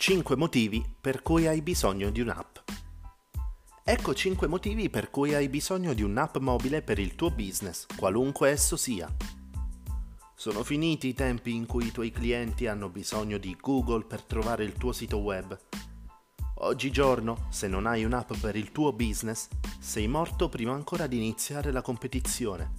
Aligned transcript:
5 0.00 0.34
motivi 0.34 0.82
per 0.98 1.20
cui 1.20 1.46
hai 1.46 1.60
bisogno 1.60 2.08
di 2.08 2.22
un'app. 2.22 2.56
Ecco 3.84 4.14
5 4.14 4.46
motivi 4.46 4.88
per 4.88 5.10
cui 5.10 5.34
hai 5.34 5.50
bisogno 5.50 5.92
di 5.92 6.02
un'app 6.02 6.38
mobile 6.38 6.80
per 6.80 6.98
il 6.98 7.14
tuo 7.16 7.30
business, 7.30 7.84
qualunque 7.98 8.48
esso 8.48 8.78
sia. 8.78 9.14
Sono 10.34 10.64
finiti 10.64 11.08
i 11.08 11.12
tempi 11.12 11.54
in 11.54 11.66
cui 11.66 11.88
i 11.88 11.92
tuoi 11.92 12.10
clienti 12.10 12.66
hanno 12.66 12.88
bisogno 12.88 13.36
di 13.36 13.54
Google 13.60 14.04
per 14.04 14.22
trovare 14.22 14.64
il 14.64 14.72
tuo 14.72 14.92
sito 14.92 15.18
web. 15.18 15.60
Oggigiorno, 16.60 17.48
se 17.50 17.68
non 17.68 17.84
hai 17.84 18.02
un'app 18.02 18.32
per 18.40 18.56
il 18.56 18.72
tuo 18.72 18.94
business, 18.94 19.48
sei 19.78 20.08
morto 20.08 20.48
prima 20.48 20.72
ancora 20.72 21.06
di 21.06 21.18
iniziare 21.18 21.72
la 21.72 21.82
competizione. 21.82 22.72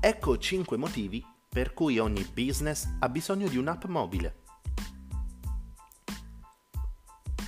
Ecco 0.00 0.38
5 0.38 0.76
motivi 0.76 1.26
per 1.48 1.74
cui 1.74 1.98
ogni 1.98 2.22
business 2.32 2.86
ha 3.00 3.08
bisogno 3.08 3.48
di 3.48 3.56
un'app 3.56 3.86
mobile. 3.86 4.39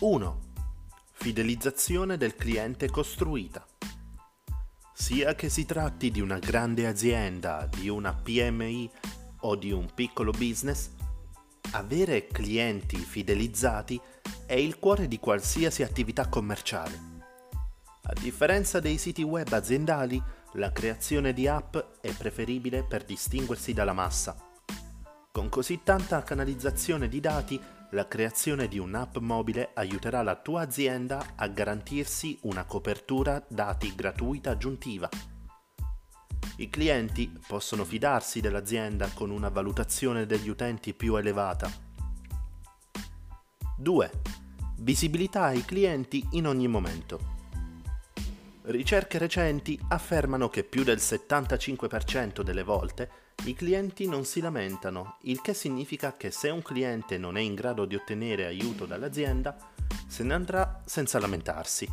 1. 0.04 0.40
Fidelizzazione 1.12 2.16
del 2.16 2.34
cliente 2.34 2.90
costruita. 2.90 3.64
Sia 4.92 5.36
che 5.36 5.48
si 5.48 5.64
tratti 5.64 6.10
di 6.10 6.20
una 6.20 6.40
grande 6.40 6.88
azienda, 6.88 7.68
di 7.70 7.88
una 7.88 8.12
PMI 8.12 8.90
o 9.42 9.54
di 9.54 9.70
un 9.70 9.88
piccolo 9.94 10.32
business, 10.32 10.90
avere 11.70 12.26
clienti 12.26 12.96
fidelizzati 12.96 14.00
è 14.44 14.54
il 14.54 14.80
cuore 14.80 15.06
di 15.06 15.20
qualsiasi 15.20 15.84
attività 15.84 16.28
commerciale. 16.28 16.98
A 18.02 18.12
differenza 18.20 18.80
dei 18.80 18.98
siti 18.98 19.22
web 19.22 19.52
aziendali, 19.52 20.20
la 20.54 20.72
creazione 20.72 21.32
di 21.32 21.46
app 21.46 21.76
è 22.00 22.12
preferibile 22.12 22.82
per 22.82 23.04
distinguersi 23.04 23.72
dalla 23.72 23.92
massa. 23.92 24.36
Con 25.30 25.48
così 25.48 25.82
tanta 25.84 26.24
canalizzazione 26.24 27.06
di 27.06 27.20
dati, 27.20 27.60
la 27.92 28.08
creazione 28.08 28.68
di 28.68 28.78
un'app 28.78 29.18
mobile 29.18 29.70
aiuterà 29.74 30.22
la 30.22 30.36
tua 30.36 30.62
azienda 30.62 31.32
a 31.36 31.46
garantirsi 31.48 32.38
una 32.42 32.64
copertura 32.64 33.44
dati 33.48 33.94
gratuita 33.94 34.50
aggiuntiva. 34.50 35.08
I 36.56 36.70
clienti 36.70 37.30
possono 37.46 37.84
fidarsi 37.84 38.40
dell'azienda 38.40 39.10
con 39.12 39.30
una 39.30 39.50
valutazione 39.50 40.24
degli 40.24 40.48
utenti 40.48 40.94
più 40.94 41.16
elevata. 41.16 41.70
2. 43.76 44.10
Visibilità 44.78 45.44
ai 45.44 45.64
clienti 45.64 46.26
in 46.32 46.46
ogni 46.46 46.68
momento. 46.68 47.30
Ricerche 48.62 49.18
recenti 49.18 49.78
affermano 49.88 50.48
che 50.48 50.64
più 50.64 50.82
del 50.82 50.98
75% 50.98 52.40
delle 52.40 52.62
volte 52.62 53.10
i 53.44 53.54
clienti 53.54 54.06
non 54.06 54.24
si 54.24 54.40
lamentano, 54.40 55.16
il 55.22 55.40
che 55.40 55.52
significa 55.52 56.16
che 56.16 56.30
se 56.30 56.48
un 56.48 56.62
cliente 56.62 57.18
non 57.18 57.36
è 57.36 57.40
in 57.40 57.54
grado 57.54 57.84
di 57.86 57.96
ottenere 57.96 58.46
aiuto 58.46 58.86
dall'azienda, 58.86 59.56
se 60.06 60.22
ne 60.22 60.34
andrà 60.34 60.80
senza 60.86 61.18
lamentarsi. 61.18 61.90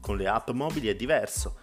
Con 0.00 0.16
le 0.16 0.28
app 0.28 0.50
mobili 0.50 0.86
è 0.88 0.94
diverso. 0.94 1.56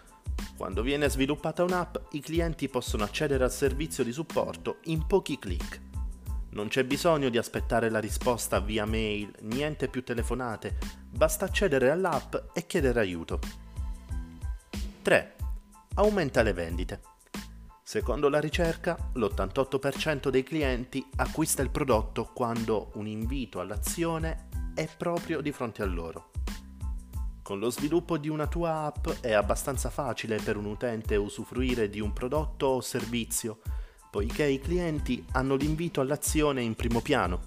Quando 0.56 0.82
viene 0.82 1.08
sviluppata 1.08 1.62
un'app, 1.62 1.96
i 2.10 2.20
clienti 2.20 2.68
possono 2.68 3.04
accedere 3.04 3.44
al 3.44 3.52
servizio 3.52 4.04
di 4.04 4.12
supporto 4.12 4.78
in 4.84 5.06
pochi 5.06 5.38
clic. 5.38 5.80
Non 6.50 6.68
c'è 6.68 6.84
bisogno 6.84 7.28
di 7.28 7.38
aspettare 7.38 7.88
la 7.88 8.00
risposta 8.00 8.60
via 8.60 8.84
mail, 8.84 9.32
niente 9.42 9.88
più 9.88 10.02
telefonate, 10.02 10.76
basta 11.08 11.46
accedere 11.46 11.90
all'app 11.90 12.34
e 12.52 12.66
chiedere 12.66 13.00
aiuto. 13.00 13.38
3. 15.02 15.36
Aumenta 15.94 16.42
le 16.42 16.52
vendite. 16.52 17.00
Secondo 17.88 18.28
la 18.28 18.38
ricerca, 18.38 18.98
l'88% 19.14 20.28
dei 20.28 20.42
clienti 20.42 21.08
acquista 21.16 21.62
il 21.62 21.70
prodotto 21.70 22.28
quando 22.34 22.90
un 22.96 23.06
invito 23.06 23.60
all'azione 23.60 24.48
è 24.74 24.86
proprio 24.94 25.40
di 25.40 25.52
fronte 25.52 25.80
a 25.80 25.86
loro. 25.86 26.32
Con 27.42 27.58
lo 27.58 27.70
sviluppo 27.70 28.18
di 28.18 28.28
una 28.28 28.46
tua 28.46 28.84
app 28.84 29.08
è 29.22 29.32
abbastanza 29.32 29.88
facile 29.88 30.36
per 30.36 30.58
un 30.58 30.66
utente 30.66 31.16
usufruire 31.16 31.88
di 31.88 31.98
un 31.98 32.12
prodotto 32.12 32.66
o 32.66 32.82
servizio, 32.82 33.62
poiché 34.10 34.44
i 34.44 34.60
clienti 34.60 35.24
hanno 35.32 35.54
l'invito 35.54 36.02
all'azione 36.02 36.60
in 36.60 36.74
primo 36.74 37.00
piano. 37.00 37.40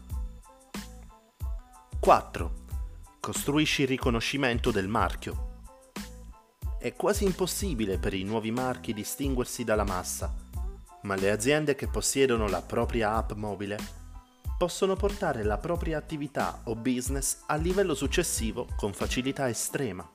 4. 2.00 2.54
Costruisci 3.20 3.84
il 3.84 3.90
riconoscimento 3.90 4.72
del 4.72 4.88
marchio. 4.88 5.51
È 6.82 6.96
quasi 6.96 7.26
impossibile 7.26 8.00
per 8.00 8.16
i 8.16 8.24
nuovi 8.24 8.50
marchi 8.50 8.92
distinguersi 8.92 9.64
dalla 9.64 9.84
massa, 9.84 10.34
ma 11.04 11.14
le 11.14 11.30
aziende 11.30 11.76
che 11.76 11.88
possiedono 11.88 12.48
la 12.48 12.64
propria 12.64 13.14
app 13.18 13.34
mobile 13.34 13.78
possono 14.58 14.96
portare 14.96 15.44
la 15.44 15.60
propria 15.60 16.00
attività 16.00 16.62
o 16.64 16.76
business 16.76 17.44
al 17.46 17.62
livello 17.62 17.94
successivo 17.94 18.68
con 18.76 18.94
facilità 18.94 19.48
estrema. 19.48 20.12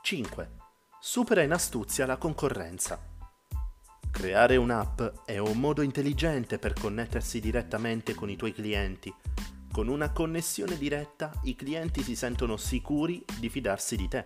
5. 0.00 0.50
Supera 0.98 1.42
in 1.42 1.52
astuzia 1.52 2.06
la 2.06 2.16
concorrenza. 2.16 2.98
Creare 4.10 4.56
un'app 4.56 5.02
è 5.26 5.36
un 5.36 5.60
modo 5.60 5.82
intelligente 5.82 6.58
per 6.58 6.72
connettersi 6.72 7.38
direttamente 7.40 8.14
con 8.14 8.30
i 8.30 8.36
tuoi 8.36 8.54
clienti. 8.54 9.14
Con 9.70 9.88
una 9.88 10.10
connessione 10.10 10.78
diretta 10.78 11.38
i 11.42 11.54
clienti 11.54 12.02
si 12.02 12.16
sentono 12.16 12.56
sicuri 12.56 13.22
di 13.38 13.50
fidarsi 13.50 13.96
di 13.96 14.08
te 14.08 14.24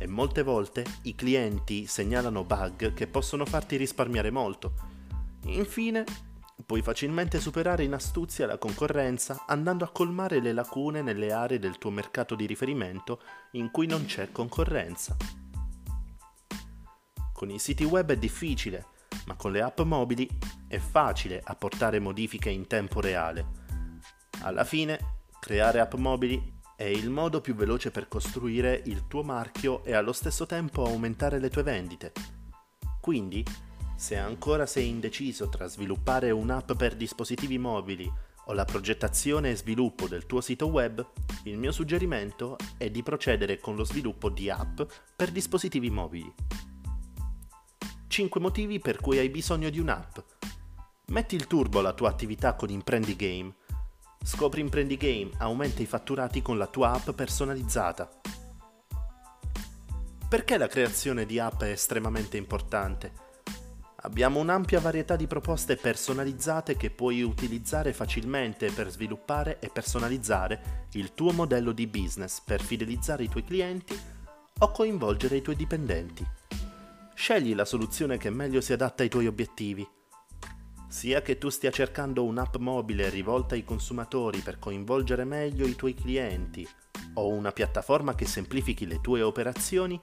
e 0.00 0.06
molte 0.06 0.42
volte 0.42 0.82
i 1.02 1.14
clienti 1.14 1.86
segnalano 1.86 2.42
bug 2.42 2.94
che 2.94 3.06
possono 3.06 3.44
farti 3.44 3.76
risparmiare 3.76 4.30
molto. 4.30 4.72
Infine, 5.44 6.04
puoi 6.64 6.80
facilmente 6.80 7.38
superare 7.38 7.84
in 7.84 7.92
astuzia 7.92 8.46
la 8.46 8.56
concorrenza 8.56 9.44
andando 9.46 9.84
a 9.84 9.90
colmare 9.90 10.40
le 10.40 10.54
lacune 10.54 11.02
nelle 11.02 11.32
aree 11.32 11.58
del 11.58 11.76
tuo 11.76 11.90
mercato 11.90 12.34
di 12.34 12.46
riferimento 12.46 13.20
in 13.52 13.70
cui 13.70 13.86
non 13.86 14.06
c'è 14.06 14.32
concorrenza. 14.32 15.14
Con 17.34 17.50
i 17.50 17.58
siti 17.58 17.84
web 17.84 18.10
è 18.10 18.16
difficile, 18.16 18.86
ma 19.26 19.34
con 19.34 19.52
le 19.52 19.60
app 19.60 19.80
mobili 19.80 20.26
è 20.66 20.78
facile 20.78 21.42
apportare 21.44 21.98
modifiche 21.98 22.48
in 22.48 22.66
tempo 22.66 23.02
reale. 23.02 23.46
Alla 24.40 24.64
fine, 24.64 25.20
creare 25.40 25.80
app 25.80 25.92
mobili 25.94 26.58
è 26.80 26.84
il 26.84 27.10
modo 27.10 27.42
più 27.42 27.54
veloce 27.54 27.90
per 27.90 28.08
costruire 28.08 28.80
il 28.86 29.06
tuo 29.06 29.22
marchio 29.22 29.84
e 29.84 29.92
allo 29.92 30.14
stesso 30.14 30.46
tempo 30.46 30.82
aumentare 30.86 31.38
le 31.38 31.50
tue 31.50 31.62
vendite. 31.62 32.10
Quindi, 33.02 33.44
se 33.96 34.16
ancora 34.16 34.64
sei 34.64 34.88
indeciso 34.88 35.50
tra 35.50 35.66
sviluppare 35.66 36.30
un'app 36.30 36.72
per 36.72 36.96
dispositivi 36.96 37.58
mobili 37.58 38.10
o 38.46 38.54
la 38.54 38.64
progettazione 38.64 39.50
e 39.50 39.56
sviluppo 39.56 40.08
del 40.08 40.24
tuo 40.24 40.40
sito 40.40 40.68
web, 40.68 41.06
il 41.44 41.58
mio 41.58 41.70
suggerimento 41.70 42.56
è 42.78 42.88
di 42.88 43.02
procedere 43.02 43.58
con 43.58 43.76
lo 43.76 43.84
sviluppo 43.84 44.30
di 44.30 44.48
app 44.48 44.80
per 45.14 45.32
dispositivi 45.32 45.90
mobili. 45.90 46.32
5 48.08 48.40
motivi 48.40 48.78
per 48.78 48.96
cui 48.96 49.18
hai 49.18 49.28
bisogno 49.28 49.68
di 49.68 49.80
un'app. 49.80 50.16
Metti 51.08 51.34
il 51.34 51.46
turbo 51.46 51.80
alla 51.80 51.92
tua 51.92 52.08
attività 52.08 52.54
con 52.54 52.70
Imprendi 52.70 53.16
Game 53.16 53.52
Scopri 54.22 54.60
Imprendi 54.60 54.96
Game, 54.96 55.30
aumenta 55.38 55.80
i 55.80 55.86
fatturati 55.86 56.42
con 56.42 56.58
la 56.58 56.66
tua 56.66 56.92
app 56.92 57.10
personalizzata. 57.10 58.08
Perché 60.28 60.58
la 60.58 60.68
creazione 60.68 61.24
di 61.24 61.38
app 61.38 61.62
è 61.62 61.70
estremamente 61.70 62.36
importante? 62.36 63.28
Abbiamo 64.02 64.38
un'ampia 64.38 64.78
varietà 64.78 65.16
di 65.16 65.26
proposte 65.26 65.76
personalizzate 65.76 66.76
che 66.76 66.90
puoi 66.90 67.22
utilizzare 67.22 67.92
facilmente 67.92 68.70
per 68.70 68.90
sviluppare 68.90 69.58
e 69.58 69.68
personalizzare 69.68 70.86
il 70.92 71.14
tuo 71.14 71.32
modello 71.32 71.72
di 71.72 71.86
business 71.86 72.40
per 72.40 72.60
fidelizzare 72.60 73.24
i 73.24 73.28
tuoi 73.28 73.44
clienti 73.44 73.98
o 74.58 74.70
coinvolgere 74.70 75.36
i 75.36 75.42
tuoi 75.42 75.56
dipendenti. 75.56 76.24
Scegli 77.14 77.54
la 77.54 77.64
soluzione 77.64 78.18
che 78.18 78.30
meglio 78.30 78.60
si 78.60 78.72
adatta 78.72 79.02
ai 79.02 79.08
tuoi 79.08 79.26
obiettivi 79.26 79.86
sia 80.90 81.22
che 81.22 81.38
tu 81.38 81.50
stia 81.50 81.70
cercando 81.70 82.24
un'app 82.24 82.56
mobile 82.56 83.08
rivolta 83.10 83.54
ai 83.54 83.62
consumatori 83.62 84.40
per 84.40 84.58
coinvolgere 84.58 85.22
meglio 85.22 85.64
i 85.64 85.76
tuoi 85.76 85.94
clienti 85.94 86.68
o 87.14 87.28
una 87.28 87.52
piattaforma 87.52 88.16
che 88.16 88.26
semplifichi 88.26 88.88
le 88.88 89.00
tue 89.00 89.22
operazioni, 89.22 89.98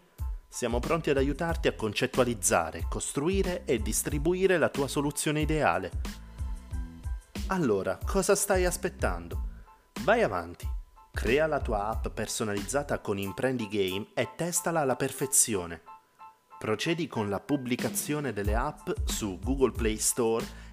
siamo 0.47 0.79
pronti 0.79 1.09
ad 1.09 1.17
aiutarti 1.17 1.67
a 1.67 1.75
concettualizzare, 1.75 2.85
costruire 2.89 3.65
e 3.65 3.81
distribuire 3.81 4.57
la 4.57 4.69
tua 4.69 4.87
soluzione 4.87 5.41
ideale. 5.41 5.91
Allora, 7.47 7.99
cosa 8.05 8.33
stai 8.33 8.63
aspettando? 8.63 9.55
Vai 10.03 10.23
avanti, 10.23 10.65
crea 11.11 11.47
la 11.47 11.59
tua 11.59 11.89
app 11.89 12.07
personalizzata 12.07 12.99
con 12.99 13.17
Imprendi 13.17 13.67
Game 13.67 14.07
e 14.13 14.29
testala 14.37 14.79
alla 14.79 14.95
perfezione. 14.95 15.81
Procedi 16.57 17.07
con 17.07 17.29
la 17.29 17.41
pubblicazione 17.41 18.31
delle 18.31 18.55
app 18.55 18.89
su 19.03 19.37
Google 19.37 19.71
Play 19.71 19.97
Store 19.97 20.65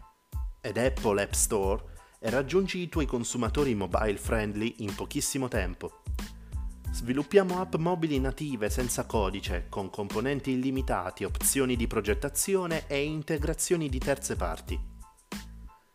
ed 0.65 0.79
Apple 0.79 1.23
App 1.23 1.33
Store 1.33 1.83
e 2.19 2.31
raggiungi 2.31 2.79
i 2.79 2.89
tuoi 2.89 3.05
consumatori 3.05 3.75
mobile 3.75 4.17
friendly 4.17 4.77
in 4.79 4.95
pochissimo 4.95 5.47
tempo. 5.47 6.01
Sviluppiamo 6.91 7.61
app 7.61 7.75
mobili 7.75 8.19
native 8.19 8.71
senza 8.71 9.05
codice, 9.05 9.67
con 9.69 9.91
componenti 9.91 10.53
illimitati, 10.53 11.25
opzioni 11.25 11.77
di 11.77 11.87
progettazione 11.87 12.87
e 12.87 13.03
integrazioni 13.03 13.91
di 13.91 13.99
terze 13.99 14.37
parti. 14.37 14.81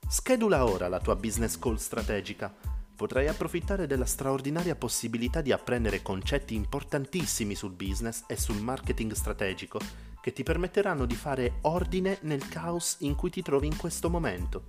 Schedula 0.07 0.65
ora 0.65 0.87
la 0.87 0.99
tua 0.99 1.15
business 1.15 1.57
call 1.57 1.77
strategica. 1.77 2.53
Potrai 2.99 3.29
approfittare 3.29 3.87
della 3.87 4.03
straordinaria 4.03 4.75
possibilità 4.75 5.39
di 5.39 5.53
apprendere 5.53 6.01
concetti 6.01 6.53
importantissimi 6.53 7.55
sul 7.55 7.71
business 7.71 8.25
e 8.27 8.35
sul 8.35 8.61
marketing 8.61 9.13
strategico 9.13 9.79
che 10.19 10.33
ti 10.33 10.43
permetteranno 10.43 11.05
di 11.05 11.15
fare 11.15 11.59
ordine 11.61 12.17
nel 12.23 12.45
caos 12.49 12.97
in 12.99 13.15
cui 13.15 13.29
ti 13.29 13.41
trovi 13.41 13.67
in 13.67 13.77
questo 13.77 14.09
momento. 14.09 14.67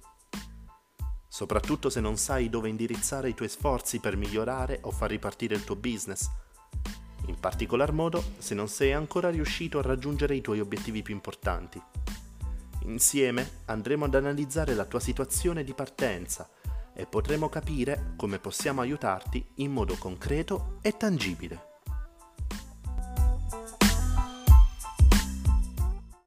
Soprattutto 1.26 1.90
se 1.90 1.98
non 1.98 2.16
sai 2.16 2.48
dove 2.48 2.68
indirizzare 2.68 3.30
i 3.30 3.34
tuoi 3.34 3.48
sforzi 3.48 3.98
per 3.98 4.16
migliorare 4.16 4.78
o 4.82 4.92
far 4.92 5.10
ripartire 5.10 5.56
il 5.56 5.64
tuo 5.64 5.74
business. 5.74 6.30
In 7.26 7.40
particolar 7.40 7.90
modo 7.90 8.22
se 8.38 8.54
non 8.54 8.68
sei 8.68 8.92
ancora 8.92 9.28
riuscito 9.28 9.80
a 9.80 9.82
raggiungere 9.82 10.36
i 10.36 10.40
tuoi 10.40 10.60
obiettivi 10.60 11.02
più 11.02 11.14
importanti. 11.14 11.82
Insieme 12.82 13.62
andremo 13.64 14.04
ad 14.04 14.14
analizzare 14.14 14.74
la 14.74 14.84
tua 14.84 15.00
situazione 15.00 15.64
di 15.64 15.74
partenza 15.74 16.48
e 17.00 17.06
potremo 17.06 17.48
capire 17.48 18.12
come 18.16 18.38
possiamo 18.38 18.82
aiutarti 18.82 19.42
in 19.56 19.72
modo 19.72 19.96
concreto 19.96 20.78
e 20.82 20.98
tangibile. 20.98 21.69